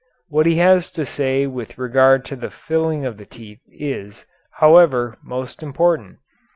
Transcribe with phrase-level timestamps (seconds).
[0.29, 5.15] What he has to say with regard to the filling of the teeth is, however,
[5.23, 6.17] most important.